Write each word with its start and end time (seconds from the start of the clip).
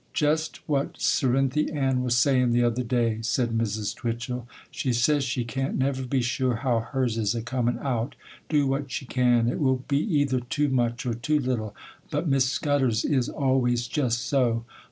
'Jest 0.13 0.67
what 0.67 0.95
Cerinthy 0.97 1.71
Ann 1.71 2.01
was 2.01 2.17
sayin', 2.17 2.53
the 2.53 2.63
other 2.63 2.81
day,' 2.81 3.19
said 3.21 3.55
Mrs. 3.55 3.95
Twichel. 3.95 4.47
'She 4.71 4.93
says 4.93 5.23
she 5.23 5.45
can't 5.45 5.77
never 5.77 6.01
be 6.01 6.23
sure 6.23 6.55
how 6.55 6.79
hers 6.79 7.19
is 7.19 7.35
a 7.35 7.41
comin' 7.43 7.77
out. 7.83 8.15
Do 8.49 8.65
what 8.65 8.89
she 8.91 9.05
can, 9.05 9.47
it 9.47 9.59
will 9.59 9.83
be 9.87 9.99
either 9.99 10.39
too 10.39 10.69
much 10.69 11.05
or 11.05 11.13
too 11.13 11.37
little; 11.39 11.75
but 12.09 12.27
Miss 12.27 12.45
Scudder's 12.45 13.05
is 13.05 13.29
always 13.29 13.85
jest 13.85 14.21
so. 14.25 14.65